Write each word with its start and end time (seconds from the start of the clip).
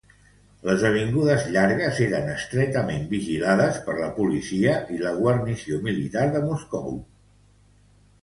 Les 0.67 0.83
avingudes 0.87 1.43
llargues 1.55 1.99
eren 2.05 2.29
estretament 2.35 3.03
vigilades 3.11 3.77
per 3.89 3.95
la 3.99 4.09
policia 4.15 4.73
i 4.95 4.97
la 5.03 5.11
guarnició 5.19 5.79
militar 5.89 6.23
de 6.37 6.45
Moscou. 6.47 6.97